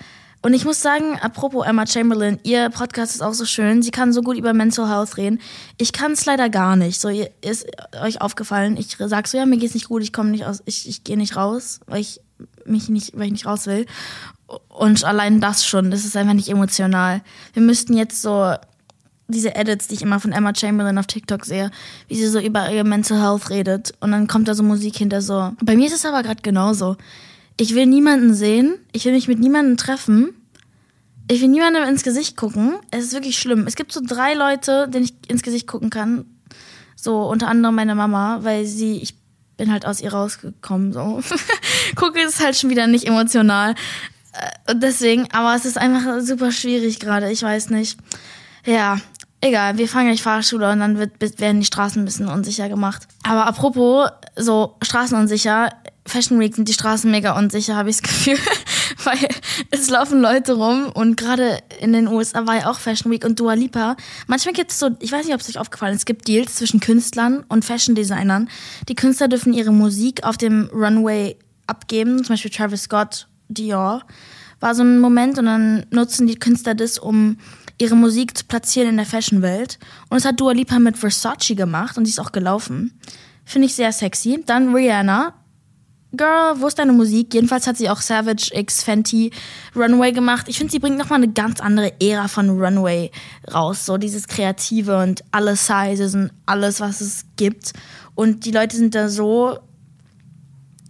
Und 0.45 0.53
ich 0.53 0.63
muss 0.63 0.79
sagen, 0.79 1.17
apropos 1.21 1.65
Emma 1.65 1.87
Chamberlain, 1.87 2.39
ihr 2.43 2.69
Podcast 2.69 3.15
ist 3.15 3.23
auch 3.23 3.33
so 3.33 3.45
schön. 3.45 3.81
Sie 3.81 3.89
kann 3.89 4.13
so 4.13 4.21
gut 4.21 4.37
über 4.37 4.53
Mental 4.53 4.87
Health 4.87 5.17
reden. 5.17 5.41
Ich 5.79 5.91
kann 5.91 6.11
es 6.11 6.23
leider 6.27 6.51
gar 6.51 6.75
nicht. 6.75 7.01
So, 7.01 7.09
ihr, 7.09 7.31
ist 7.41 7.65
euch 7.99 8.21
aufgefallen, 8.21 8.77
ich 8.77 8.95
sag 8.95 9.27
so, 9.27 9.39
ja, 9.39 9.47
mir 9.47 9.57
geht's 9.57 9.73
nicht 9.73 9.87
gut, 9.87 10.03
ich 10.03 10.13
komme 10.13 10.29
nicht 10.29 10.45
aus, 10.45 10.61
ich, 10.65 10.87
ich 10.87 11.03
gehe 11.03 11.17
nicht 11.17 11.35
raus, 11.35 11.79
weil 11.87 12.01
ich 12.01 12.21
mich 12.63 12.89
nicht, 12.89 13.17
weil 13.17 13.25
ich 13.25 13.31
nicht 13.31 13.47
raus 13.47 13.65
will. 13.65 13.87
Und 14.69 15.03
allein 15.03 15.41
das 15.41 15.65
schon, 15.65 15.89
das 15.89 16.05
ist 16.05 16.15
einfach 16.15 16.35
nicht 16.35 16.49
emotional. 16.49 17.23
Wir 17.53 17.63
müssten 17.63 17.97
jetzt 17.97 18.21
so 18.21 18.53
diese 19.27 19.55
Edits, 19.55 19.87
die 19.87 19.95
ich 19.95 20.03
immer 20.03 20.19
von 20.19 20.31
Emma 20.31 20.53
Chamberlain 20.53 20.99
auf 20.99 21.07
TikTok 21.07 21.43
sehe, 21.43 21.71
wie 22.07 22.17
sie 22.17 22.27
so 22.27 22.39
über 22.39 22.69
ihre 22.69 22.83
Mental 22.83 23.19
Health 23.19 23.49
redet 23.49 23.95
und 23.99 24.11
dann 24.11 24.27
kommt 24.27 24.47
da 24.47 24.53
so 24.53 24.61
Musik 24.61 24.95
hinter 24.95 25.23
so. 25.23 25.53
Bei 25.63 25.75
mir 25.75 25.87
ist 25.87 25.95
es 25.95 26.05
aber 26.05 26.21
gerade 26.21 26.43
genauso. 26.43 26.97
Ich 27.57 27.73
will 27.73 27.85
niemanden 27.85 28.33
sehen, 28.33 28.77
ich 28.91 29.05
will 29.05 29.13
mich 29.13 29.27
mit 29.27 29.39
niemandem 29.39 29.77
treffen. 29.77 30.33
Ich 31.29 31.41
will 31.41 31.47
niemandem 31.47 31.83
ins 31.83 32.03
Gesicht 32.03 32.37
gucken. 32.37 32.75
Es 32.91 33.05
ist 33.05 33.13
wirklich 33.13 33.39
schlimm. 33.39 33.65
Es 33.65 33.75
gibt 33.75 33.91
so 33.91 34.01
drei 34.05 34.33
Leute, 34.33 34.87
denen 34.87 35.05
ich 35.05 35.13
ins 35.29 35.41
Gesicht 35.41 35.65
gucken 35.65 35.89
kann. 35.89 36.25
So 36.95 37.23
unter 37.23 37.47
anderem 37.47 37.75
meine 37.75 37.95
Mama, 37.95 38.39
weil 38.41 38.65
sie, 38.65 38.97
ich 38.97 39.15
bin 39.57 39.71
halt 39.71 39.85
aus 39.85 40.01
ihr 40.01 40.13
rausgekommen, 40.13 40.93
so. 40.93 41.21
gucke, 41.95 42.19
ist 42.21 42.43
halt 42.43 42.55
schon 42.55 42.69
wieder 42.69 42.87
nicht 42.87 43.05
emotional. 43.05 43.75
Äh, 44.33 44.75
deswegen, 44.75 45.27
aber 45.31 45.55
es 45.55 45.65
ist 45.65 45.77
einfach 45.77 46.21
super 46.21 46.51
schwierig 46.51 46.99
gerade. 46.99 47.31
Ich 47.31 47.41
weiß 47.41 47.69
nicht. 47.69 47.97
Ja, 48.65 48.97
egal. 49.41 49.77
Wir 49.77 49.87
fahren 49.87 50.07
gleich 50.07 50.21
Fahrschule 50.21 50.71
und 50.71 50.79
dann 50.79 50.97
wird, 50.97 51.39
werden 51.39 51.59
die 51.59 51.65
Straßen 51.65 52.01
ein 52.01 52.05
bisschen 52.05 52.27
unsicher 52.27 52.69
gemacht. 52.69 53.07
Aber 53.23 53.47
apropos 53.47 54.09
so 54.35 54.75
Straßenunsicher, 54.81 55.69
Fashion 56.07 56.39
Week 56.39 56.55
sind 56.55 56.67
die 56.67 56.73
Straßen 56.73 57.09
mega 57.09 57.37
unsicher, 57.37 57.75
habe 57.75 57.89
ich 57.89 57.97
das 57.97 58.03
Gefühl. 58.03 58.37
Weil 59.03 59.27
es 59.71 59.89
laufen 59.89 60.21
Leute 60.21 60.53
rum 60.53 60.91
und 60.93 61.17
gerade 61.17 61.59
in 61.79 61.93
den 61.93 62.07
USA 62.07 62.45
war 62.45 62.57
ja 62.57 62.69
auch 62.69 62.79
Fashion 62.79 63.11
Week 63.11 63.25
und 63.25 63.39
Dua 63.39 63.53
Lipa. 63.53 63.95
Manchmal 64.27 64.53
gibt 64.53 64.71
es 64.71 64.79
so, 64.79 64.91
ich 64.99 65.11
weiß 65.11 65.25
nicht, 65.25 65.33
ob 65.33 65.41
es 65.41 65.49
euch 65.49 65.57
aufgefallen 65.57 65.93
ist, 65.93 66.01
es 66.01 66.05
gibt 66.05 66.27
Deals 66.27 66.55
zwischen 66.55 66.79
Künstlern 66.79 67.43
und 67.49 67.65
Fashion 67.65 67.95
Designern. 67.95 68.49
Die 68.87 68.95
Künstler 68.95 69.27
dürfen 69.27 69.53
ihre 69.53 69.71
Musik 69.71 70.23
auf 70.23 70.37
dem 70.37 70.69
Runway 70.71 71.37
abgeben, 71.67 72.23
zum 72.23 72.33
Beispiel 72.33 72.51
Travis 72.51 72.83
Scott, 72.83 73.27
Dior. 73.47 74.03
War 74.59 74.75
so 74.75 74.83
ein 74.83 74.99
Moment 74.99 75.37
und 75.37 75.45
dann 75.45 75.85
nutzen 75.89 76.27
die 76.27 76.35
Künstler 76.35 76.75
das, 76.75 76.99
um 76.99 77.37
ihre 77.77 77.95
Musik 77.95 78.37
zu 78.37 78.45
platzieren 78.45 78.89
in 78.89 78.97
der 78.97 79.05
Fashion-Welt. 79.05 79.79
Und 80.09 80.17
das 80.17 80.25
hat 80.25 80.39
Dua 80.39 80.53
Lipa 80.53 80.79
mit 80.79 80.97
Versace 80.97 81.55
gemacht 81.55 81.97
und 81.97 82.05
die 82.05 82.11
ist 82.11 82.19
auch 82.19 82.31
gelaufen. 82.31 82.99
Finde 83.43 83.67
ich 83.67 83.75
sehr 83.75 83.91
sexy. 83.91 84.41
Dann 84.45 84.73
Rihanna 84.73 85.33
Girl, 86.17 86.59
wo 86.59 86.67
ist 86.67 86.79
deine 86.79 86.93
Musik? 86.93 87.33
Jedenfalls 87.33 87.67
hat 87.67 87.77
sie 87.77 87.89
auch 87.89 88.01
Savage 88.01 88.51
X 88.53 88.83
Fenty 88.83 89.31
Runway 89.75 90.11
gemacht. 90.11 90.47
Ich 90.49 90.57
finde, 90.57 90.71
sie 90.71 90.79
bringt 90.79 90.97
nochmal 90.97 91.17
eine 91.17 91.31
ganz 91.31 91.59
andere 91.59 91.93
Ära 92.01 92.27
von 92.27 92.49
Runway 92.49 93.11
raus. 93.53 93.85
So 93.85 93.97
dieses 93.97 94.27
Kreative 94.27 95.01
und 95.01 95.23
alle 95.31 95.55
Sizes 95.55 96.15
und 96.15 96.31
alles, 96.45 96.79
was 96.79 97.01
es 97.01 97.25
gibt. 97.35 97.73
Und 98.15 98.45
die 98.45 98.51
Leute 98.51 98.75
sind 98.77 98.95
da 98.95 99.09
so 99.09 99.59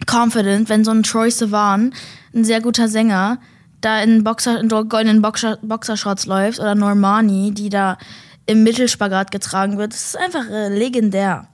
confident, 0.09 0.69
wenn 0.69 0.83
so 0.83 0.91
ein 0.91 1.03
Troy 1.03 1.31
Sivan, 1.31 1.93
ein 2.33 2.43
sehr 2.43 2.61
guter 2.61 2.87
Sänger, 2.87 3.39
da 3.81 4.01
in, 4.01 4.23
Boxer, 4.23 4.59
in 4.59 4.69
goldenen 4.69 5.21
Boxer, 5.21 5.57
Boxershorts 5.61 6.25
läuft 6.25 6.59
oder 6.59 6.75
Normani, 6.75 7.51
die 7.51 7.69
da 7.69 7.97
im 8.45 8.63
Mittelspagat 8.63 9.31
getragen 9.31 9.77
wird. 9.77 9.93
Das 9.93 10.05
ist 10.05 10.17
einfach 10.17 10.49
äh, 10.49 10.69
legendär. 10.69 11.47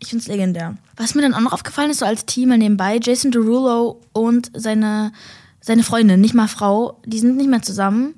Ich 0.00 0.08
finde 0.08 0.22
es 0.22 0.28
legendär. 0.28 0.74
Was 0.98 1.14
mir 1.14 1.22
dann 1.22 1.34
auch 1.34 1.40
noch 1.40 1.52
aufgefallen 1.52 1.90
ist, 1.90 2.00
so 2.00 2.06
als 2.06 2.26
Team 2.26 2.50
nebenbei, 2.50 2.98
Jason 3.00 3.30
Derulo 3.30 4.00
und 4.12 4.50
seine, 4.54 5.12
seine 5.60 5.84
Freundin, 5.84 6.20
nicht 6.20 6.34
mal 6.34 6.48
Frau, 6.48 7.00
die 7.06 7.20
sind 7.20 7.36
nicht 7.36 7.48
mehr 7.48 7.62
zusammen. 7.62 8.14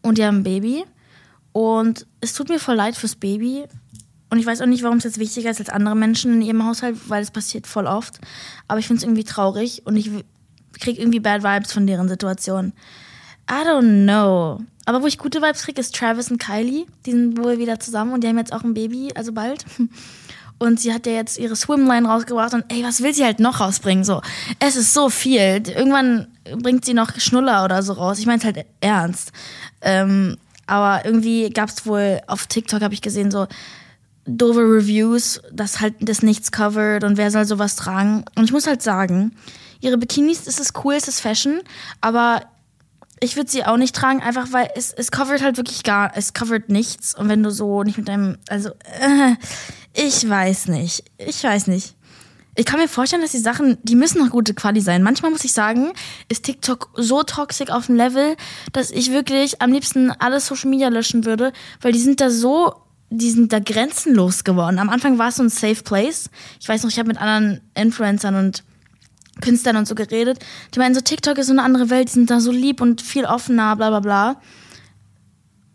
Und 0.00 0.18
die 0.18 0.24
haben 0.24 0.38
ein 0.38 0.42
Baby. 0.44 0.84
Und 1.52 2.06
es 2.20 2.34
tut 2.34 2.48
mir 2.48 2.60
voll 2.60 2.76
leid 2.76 2.94
fürs 2.94 3.16
Baby. 3.16 3.64
Und 4.30 4.38
ich 4.38 4.46
weiß 4.46 4.60
auch 4.60 4.66
nicht, 4.66 4.84
warum 4.84 4.98
es 4.98 5.04
jetzt 5.04 5.18
wichtiger 5.18 5.50
ist 5.50 5.58
als 5.58 5.68
andere 5.68 5.96
Menschen 5.96 6.34
in 6.34 6.42
ihrem 6.42 6.64
Haushalt, 6.64 6.96
weil 7.08 7.22
es 7.22 7.32
passiert 7.32 7.66
voll 7.66 7.86
oft. 7.86 8.20
Aber 8.68 8.78
ich 8.78 8.86
finde 8.86 8.98
es 8.98 9.04
irgendwie 9.04 9.24
traurig 9.24 9.82
und 9.84 9.96
ich 9.96 10.10
kriege 10.78 11.00
irgendwie 11.00 11.20
Bad 11.20 11.42
Vibes 11.42 11.72
von 11.72 11.86
deren 11.86 12.08
Situation. 12.08 12.72
I 13.50 13.66
don't 13.66 14.04
know. 14.04 14.60
Aber 14.84 15.02
wo 15.02 15.06
ich 15.06 15.18
gute 15.18 15.42
Vibes 15.42 15.62
kriege, 15.62 15.80
ist 15.80 15.96
Travis 15.96 16.30
und 16.30 16.38
Kylie. 16.38 16.86
Die 17.06 17.10
sind 17.12 17.38
wohl 17.38 17.58
wieder 17.58 17.80
zusammen 17.80 18.12
und 18.12 18.22
die 18.22 18.28
haben 18.28 18.38
jetzt 18.38 18.52
auch 18.52 18.62
ein 18.62 18.74
Baby, 18.74 19.10
also 19.16 19.32
bald. 19.32 19.64
Und 20.58 20.80
sie 20.80 20.92
hat 20.94 21.06
ja 21.06 21.12
jetzt 21.12 21.38
ihre 21.38 21.54
Swimline 21.54 22.08
rausgebracht 22.08 22.54
und 22.54 22.64
ey, 22.68 22.82
was 22.82 23.02
will 23.02 23.12
sie 23.12 23.24
halt 23.24 23.40
noch 23.40 23.60
rausbringen? 23.60 24.04
So, 24.04 24.22
es 24.58 24.76
ist 24.76 24.94
so 24.94 25.10
viel. 25.10 25.62
Irgendwann 25.68 26.28
bringt 26.62 26.84
sie 26.84 26.94
noch 26.94 27.18
Schnuller 27.18 27.64
oder 27.64 27.82
so 27.82 27.92
raus. 27.92 28.18
Ich 28.18 28.26
meine 28.26 28.38
es 28.38 28.44
halt 28.44 28.64
ernst. 28.80 29.32
Ähm, 29.82 30.38
aber 30.66 31.04
irgendwie 31.04 31.50
gab 31.50 31.68
es 31.68 31.84
wohl 31.86 32.20
auf 32.26 32.46
TikTok, 32.46 32.80
habe 32.80 32.94
ich 32.94 33.02
gesehen, 33.02 33.30
so 33.30 33.46
doofe 34.26 34.60
Reviews, 34.60 35.40
dass 35.52 35.80
halt 35.80 35.94
das 36.00 36.22
nichts 36.22 36.50
covert 36.50 37.04
und 37.04 37.16
wer 37.16 37.30
soll 37.30 37.44
sowas 37.44 37.76
tragen. 37.76 38.24
Und 38.34 38.44
ich 38.44 38.52
muss 38.52 38.66
halt 38.66 38.82
sagen, 38.82 39.36
ihre 39.80 39.98
Bikinis, 39.98 40.46
ist 40.46 40.58
es 40.58 40.72
cool, 40.84 40.94
ist 40.94 41.20
Fashion, 41.20 41.60
aber 42.00 42.42
ich 43.20 43.36
würde 43.36 43.50
sie 43.50 43.64
auch 43.64 43.76
nicht 43.76 43.94
tragen, 43.94 44.20
einfach 44.20 44.52
weil 44.52 44.68
es, 44.74 44.92
es 44.92 45.10
covert 45.10 45.42
halt 45.42 45.56
wirklich 45.56 45.82
gar, 45.82 46.16
es 46.16 46.34
covert 46.34 46.68
nichts. 46.68 47.14
Und 47.16 47.28
wenn 47.28 47.42
du 47.42 47.50
so 47.50 47.82
nicht 47.82 47.96
mit 47.96 48.08
deinem, 48.08 48.36
also, 48.48 48.70
äh, 48.70 49.34
ich 49.94 50.28
weiß 50.28 50.68
nicht. 50.68 51.04
Ich 51.18 51.42
weiß 51.42 51.68
nicht. 51.68 51.94
Ich 52.58 52.64
kann 52.64 52.80
mir 52.80 52.88
vorstellen, 52.88 53.22
dass 53.22 53.32
die 53.32 53.38
Sachen, 53.38 53.78
die 53.82 53.96
müssen 53.96 54.18
noch 54.18 54.30
gute 54.30 54.54
Quali 54.54 54.80
sein. 54.80 55.02
Manchmal 55.02 55.30
muss 55.30 55.44
ich 55.44 55.52
sagen, 55.52 55.92
ist 56.30 56.44
TikTok 56.44 56.90
so 56.94 57.22
toxisch 57.22 57.70
auf 57.70 57.86
dem 57.86 57.96
Level, 57.96 58.36
dass 58.72 58.90
ich 58.90 59.12
wirklich 59.12 59.60
am 59.60 59.72
liebsten 59.72 60.10
alles 60.10 60.46
Social 60.46 60.70
Media 60.70 60.88
löschen 60.88 61.24
würde, 61.26 61.52
weil 61.82 61.92
die 61.92 61.98
sind 61.98 62.20
da 62.20 62.30
so, 62.30 62.74
die 63.10 63.30
sind 63.30 63.52
da 63.52 63.58
grenzenlos 63.58 64.44
geworden. 64.44 64.78
Am 64.78 64.88
Anfang 64.88 65.18
war 65.18 65.28
es 65.28 65.36
so 65.36 65.42
ein 65.42 65.50
Safe 65.50 65.82
Place. 65.82 66.30
Ich 66.58 66.68
weiß 66.68 66.82
noch, 66.82 66.90
ich 66.90 66.98
habe 66.98 67.08
mit 67.08 67.20
anderen 67.20 67.60
Influencern 67.74 68.34
und 68.36 68.64
Künstlern 69.40 69.76
und 69.76 69.86
so 69.86 69.94
geredet. 69.94 70.38
Die 70.74 70.78
meinen 70.78 70.94
so, 70.94 71.00
TikTok 71.00 71.38
ist 71.38 71.46
so 71.46 71.52
eine 71.52 71.62
andere 71.62 71.90
Welt, 71.90 72.08
die 72.08 72.12
sind 72.12 72.30
da 72.30 72.40
so 72.40 72.50
lieb 72.50 72.80
und 72.80 73.02
viel 73.02 73.24
offener, 73.24 73.76
bla 73.76 73.90
bla 73.90 74.00
bla. 74.00 74.40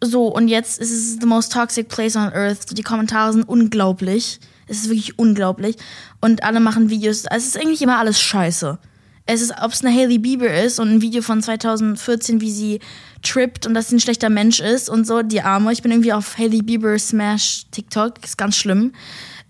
So, 0.04 0.28
und 0.28 0.48
jetzt 0.48 0.80
ist 0.80 0.92
es 0.92 1.18
the 1.20 1.28
most 1.28 1.54
toxic 1.54 1.88
place 1.88 2.16
on 2.16 2.34
earth. 2.34 2.76
Die 2.76 2.82
Kommentare 2.82 3.34
sind 3.34 3.48
unglaublich. 3.48 4.40
Es 4.68 4.80
ist 4.80 4.90
wirklich 4.90 5.20
unglaublich. 5.20 5.76
Und 6.22 6.44
alle 6.44 6.60
machen 6.60 6.90
Videos. 6.90 7.26
Es 7.30 7.46
ist 7.46 7.58
eigentlich 7.58 7.84
immer 7.84 8.00
alles 8.00 8.20
scheiße. 8.20 8.80
Es 9.28 9.42
ist, 9.42 9.54
ob 9.62 9.72
es 9.72 9.86
eine 9.86 9.96
Hailey 9.96 10.18
Bieber 10.18 10.52
ist 10.52 10.80
und 10.80 10.90
ein 10.90 11.02
Video 11.02 11.22
von 11.22 11.44
2014, 11.44 12.42
wie 12.42 12.52
sie 12.52 12.80
trippt 13.22 13.68
und 13.68 13.76
dass 13.76 13.90
sie 13.90 13.98
ein 13.98 14.00
schlechter 14.00 14.30
Mensch 14.30 14.60
ist 14.60 14.90
und 14.90 15.06
so, 15.06 15.22
die 15.22 15.42
Arme. 15.42 15.72
Ich 15.72 15.84
bin 15.84 15.92
irgendwie 15.92 16.14
auf 16.14 16.38
Hailey 16.38 16.64
Bieber 16.64 16.98
Smash 16.98 17.66
TikTok. 17.70 18.24
Ist 18.24 18.40
ganz 18.40 18.58
schlimm. 18.58 18.94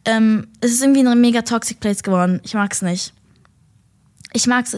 Ähm, 0.03 0.47
es 0.59 0.71
ist 0.71 0.81
irgendwie 0.81 1.07
ein 1.07 1.21
mega 1.21 1.43
toxic 1.43 1.79
place 1.79 2.03
geworden. 2.03 2.41
Ich 2.43 2.53
mag's 2.53 2.81
nicht. 2.81 3.13
Ich 4.33 4.47
mag's 4.47 4.75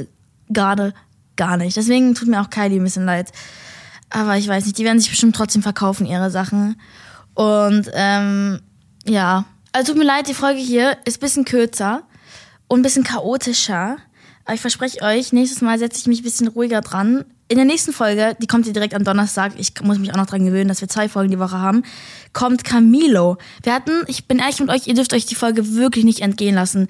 gerade 0.50 0.94
gar 1.36 1.58
nicht. 1.58 1.78
Deswegen 1.78 2.16
tut 2.16 2.28
mir 2.28 2.42
auch 2.42 2.50
Kylie 2.50 2.80
ein 2.80 2.84
bisschen 2.84 3.06
leid. 3.06 3.32
Aber 4.10 4.38
ich 4.38 4.48
weiß 4.48 4.66
nicht, 4.66 4.78
die 4.78 4.86
werden 4.86 5.00
sich 5.00 5.10
bestimmt 5.10 5.36
trotzdem 5.36 5.64
verkaufen, 5.64 6.06
ihre 6.06 6.30
Sachen. 6.30 6.80
Und 7.34 7.90
ähm, 7.94 8.60
ja. 9.06 9.46
Also 9.72 9.94
tut 9.94 10.00
mir 10.00 10.06
leid, 10.06 10.28
die 10.28 10.36
Folge 10.36 10.60
hier 10.60 10.98
ist 11.06 11.18
ein 11.18 11.22
bisschen 11.22 11.46
kürzer 11.46 12.04
und 12.68 12.80
ein 12.80 12.84
bisschen 12.84 13.04
chaotischer. 13.04 13.98
Aber 14.46 14.54
ich 14.54 14.62
verspreche 14.62 15.02
euch, 15.02 15.34
nächstes 15.34 15.62
Mal 15.62 15.80
setze 15.80 16.00
ich 16.00 16.08
mich 16.08 16.20
ein 16.22 16.24
bisschen 16.24 16.48
ruhiger 16.48 16.82
dran. 16.82 17.26
In 17.48 17.58
der 17.58 17.66
nächsten 17.66 17.94
Folge, 17.94 18.36
die 18.40 18.48
kommt 18.48 18.66
hier 18.66 18.74
direkt 18.74 18.94
am 18.94 19.04
Donnerstag, 19.04 19.54
ich 19.58 19.74
muss 19.82 19.98
mich 19.98 20.12
auch 20.12 20.18
noch 20.18 20.26
dran 20.26 20.46
gewöhnen, 20.46 20.68
dass 20.68 20.82
wir 20.82 20.88
zwei 20.88 21.10
Folgen 21.10 21.32
die 21.32 21.40
Woche 21.40 21.60
haben, 21.60 21.84
kommt 22.34 22.64
Camilo. 22.64 23.38
Wir 23.64 23.74
hatten, 23.74 24.04
ich 24.08 24.28
bin 24.28 24.40
ehrlich 24.40 24.60
mit 24.60 24.70
euch, 24.70 24.88
ihr 24.88 24.96
dürft 24.96 25.14
euch 25.14 25.26
die 25.26 25.36
Folge 25.36 25.76
wirklich 25.76 26.04
nicht 26.04 26.22
entgehen 26.22 26.56
lassen. 26.56 26.88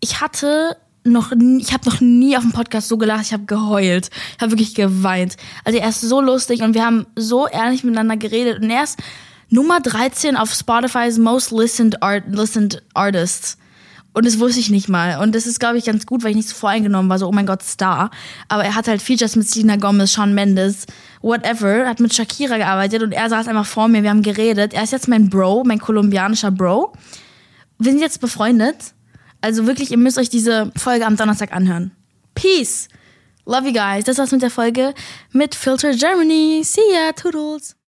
Ich 0.00 0.20
hatte 0.20 0.76
noch 1.04 1.32
ich 1.32 1.72
habe 1.72 1.88
noch 1.88 2.00
nie 2.00 2.36
auf 2.36 2.42
dem 2.42 2.52
Podcast 2.52 2.88
so 2.88 2.96
gelacht, 2.96 3.26
ich 3.26 3.32
habe 3.32 3.44
geheult. 3.44 4.10
Ich 4.36 4.42
habe 4.42 4.52
wirklich 4.52 4.74
geweint. 4.74 5.36
Also 5.64 5.78
er 5.78 5.88
ist 5.88 6.00
so 6.00 6.20
lustig 6.20 6.62
und 6.62 6.74
wir 6.74 6.84
haben 6.84 7.06
so 7.16 7.46
ehrlich 7.46 7.84
miteinander 7.84 8.16
geredet 8.16 8.62
und 8.62 8.70
er 8.70 8.84
ist 8.84 8.98
Nummer 9.48 9.80
13 9.80 10.36
auf 10.36 10.52
Spotify's 10.52 11.18
Most 11.18 11.50
Listened, 11.50 12.02
Art, 12.02 12.24
listened 12.28 12.82
Artists. 12.94 13.58
Und 14.14 14.26
das 14.26 14.38
wusste 14.38 14.60
ich 14.60 14.70
nicht 14.70 14.88
mal. 14.88 15.20
Und 15.20 15.34
das 15.34 15.46
ist, 15.46 15.58
glaube 15.58 15.78
ich, 15.78 15.86
ganz 15.86 16.06
gut, 16.06 16.22
weil 16.22 16.30
ich 16.30 16.36
nicht 16.36 16.48
so 16.48 16.54
voreingenommen 16.54 17.08
war, 17.08 17.18
so, 17.18 17.26
oh 17.28 17.32
mein 17.32 17.46
Gott, 17.46 17.62
Star. 17.62 18.10
Aber 18.48 18.64
er 18.64 18.74
hat 18.74 18.88
halt 18.88 19.00
Features 19.00 19.36
mit 19.36 19.48
Selena 19.48 19.76
Gomez, 19.76 20.12
Sean 20.12 20.34
Mendes, 20.34 20.86
whatever, 21.22 21.86
hat 21.86 22.00
mit 22.00 22.14
Shakira 22.14 22.58
gearbeitet 22.58 23.02
und 23.02 23.12
er 23.12 23.28
saß 23.30 23.48
einfach 23.48 23.66
vor 23.66 23.88
mir, 23.88 24.02
wir 24.02 24.10
haben 24.10 24.22
geredet. 24.22 24.74
Er 24.74 24.82
ist 24.82 24.92
jetzt 24.92 25.08
mein 25.08 25.30
Bro, 25.30 25.64
mein 25.64 25.78
kolumbianischer 25.78 26.50
Bro. 26.50 26.92
Wir 27.78 27.92
sind 27.92 28.00
jetzt 28.00 28.20
befreundet 28.20 28.94
also 29.42 29.66
wirklich, 29.66 29.90
ihr 29.90 29.98
müsst 29.98 30.18
euch 30.18 30.30
diese 30.30 30.72
Folge 30.76 31.04
am 31.04 31.16
Donnerstag 31.16 31.52
anhören. 31.52 31.90
Peace. 32.34 32.88
Love 33.44 33.66
you 33.66 33.72
guys. 33.72 34.04
Das 34.04 34.18
war's 34.18 34.32
mit 34.32 34.40
der 34.42 34.50
Folge 34.50 34.94
mit 35.32 35.54
Filter 35.54 35.92
Germany. 35.92 36.62
See 36.64 36.80
ya. 36.92 37.12
Toodles. 37.12 37.76